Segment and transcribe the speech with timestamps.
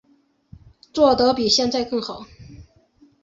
[0.91, 2.25] 做得比现在更好